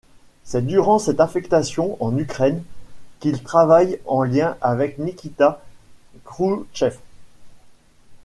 [0.43, 2.63] C'est durant cette affectation en Ukraine
[3.19, 5.61] qu'il travaille en lien avec Nikita
[6.25, 6.97] Khrouchtchev.